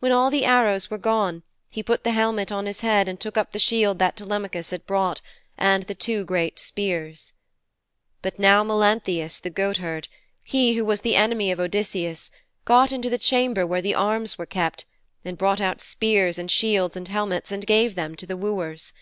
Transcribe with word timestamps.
When 0.00 0.12
all 0.12 0.30
the 0.30 0.46
arrows 0.46 0.88
were 0.90 0.96
gone, 0.96 1.42
he 1.68 1.82
put 1.82 2.02
the 2.02 2.12
helmet 2.12 2.50
on 2.50 2.64
his 2.64 2.80
head 2.80 3.06
and 3.06 3.20
took 3.20 3.36
up 3.36 3.52
the 3.52 3.58
shield 3.58 3.98
that 3.98 4.16
Telemachus 4.16 4.70
had 4.70 4.86
brought, 4.86 5.20
and 5.58 5.82
the 5.82 5.94
two 5.94 6.24
great 6.24 6.58
spears. 6.58 7.34
But 8.22 8.38
now 8.38 8.64
Melanthius, 8.64 9.38
the 9.38 9.50
goatherd 9.50 10.08
he 10.42 10.72
who 10.72 10.86
was 10.86 11.02
the 11.02 11.16
enemy 11.16 11.52
of 11.52 11.60
Odysseus, 11.60 12.30
got 12.64 12.92
into 12.92 13.10
the 13.10 13.18
chamber 13.18 13.66
where 13.66 13.82
the 13.82 13.94
arms 13.94 14.38
were 14.38 14.46
kept, 14.46 14.86
and 15.22 15.36
brought 15.36 15.60
out 15.60 15.82
spears 15.82 16.38
and 16.38 16.50
shields 16.50 16.96
and 16.96 17.06
helmets, 17.08 17.52
and 17.52 17.66
gave 17.66 17.94
them 17.94 18.14
to 18.14 18.24
the 18.24 18.38
wooers. 18.38 18.94